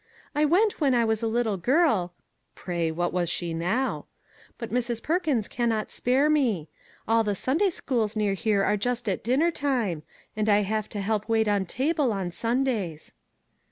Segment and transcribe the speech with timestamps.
[0.35, 2.11] "I went when I was a little girl"
[2.55, 4.07] pray, what was she now!"
[4.57, 5.03] but Mrs.
[5.03, 6.69] Perkins can not spare me;
[7.07, 10.01] all the Sunday schools near here are just at dinner time,
[10.35, 13.13] and I have to help wait on table on Sundays."